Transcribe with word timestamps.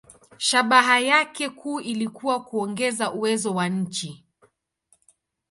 Shabaha 0.37 0.99
yake 0.99 1.49
kuu 1.49 1.79
ilikuwa 1.79 2.43
kuongeza 2.43 3.11
uwezo 3.11 3.53
wa 3.55 3.67
nchi. 3.69 4.23